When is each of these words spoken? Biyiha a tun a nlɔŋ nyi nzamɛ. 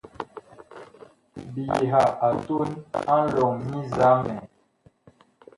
Biyiha 1.53 2.03
a 2.27 2.29
tun 2.45 2.69
a 3.13 3.15
nlɔŋ 3.25 3.53
nyi 3.69 3.79
nzamɛ. 3.87 4.35